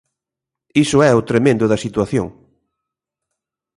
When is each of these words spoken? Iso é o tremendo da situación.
Iso 0.83 0.97
é 1.09 1.11
o 1.15 1.25
tremendo 1.29 1.65
da 1.71 1.81
situación. 1.85 2.27